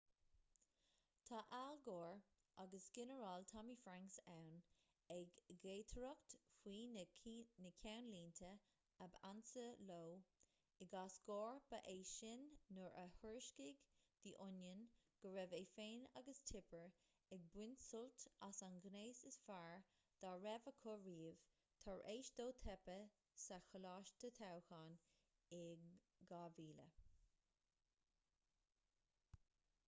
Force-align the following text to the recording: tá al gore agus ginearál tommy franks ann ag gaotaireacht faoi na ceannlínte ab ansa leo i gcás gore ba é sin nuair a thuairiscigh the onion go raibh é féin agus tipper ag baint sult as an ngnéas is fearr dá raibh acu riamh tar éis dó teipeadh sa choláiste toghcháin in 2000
tá 1.29 1.39
al 1.57 1.75
gore 1.87 2.21
agus 2.61 2.85
ginearál 2.97 3.43
tommy 3.51 3.73
franks 3.81 4.15
ann 4.35 4.55
ag 5.15 5.35
gaotaireacht 5.65 6.31
faoi 6.61 7.03
na 7.65 7.71
ceannlínte 7.81 8.49
ab 9.07 9.17
ansa 9.29 9.65
leo 9.89 10.15
i 10.85 10.87
gcás 10.95 11.19
gore 11.27 11.61
ba 11.73 11.79
é 11.93 12.09
sin 12.13 12.47
nuair 12.77 12.97
a 13.03 13.05
thuairiscigh 13.19 13.77
the 14.23 14.33
onion 14.47 14.81
go 15.25 15.35
raibh 15.35 15.55
é 15.59 15.61
féin 15.75 16.09
agus 16.23 16.41
tipper 16.53 16.87
ag 17.37 17.45
baint 17.57 17.85
sult 17.91 18.25
as 18.49 18.63
an 18.69 18.81
ngnéas 18.87 19.23
is 19.33 19.39
fearr 19.45 19.85
dá 20.25 20.33
raibh 20.47 20.67
acu 20.75 20.97
riamh 21.05 21.45
tar 21.85 22.03
éis 22.15 22.33
dó 22.41 22.49
teipeadh 22.63 23.15
sa 23.45 23.61
choláiste 23.69 24.33
toghcháin 24.41 24.99
in 25.63 25.85
2000 26.35 26.93